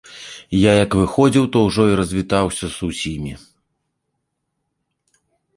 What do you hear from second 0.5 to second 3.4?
Я як выходзіў, то ўжо і развітаўся з усімі.